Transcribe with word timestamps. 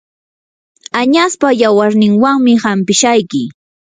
añaspa 1.01 1.47
yawarninwanmi 1.61 2.53
hanpishayki. 2.63 3.43